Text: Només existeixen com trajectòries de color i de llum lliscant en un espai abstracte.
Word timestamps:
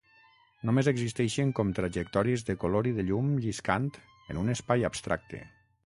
Només 0.69 0.87
existeixen 0.91 1.51
com 1.59 1.73
trajectòries 1.81 2.47
de 2.49 2.57
color 2.65 2.91
i 2.93 2.97
de 3.01 3.07
llum 3.11 3.31
lliscant 3.45 3.89
en 4.33 4.45
un 4.47 4.53
espai 4.57 4.93
abstracte. 4.93 5.49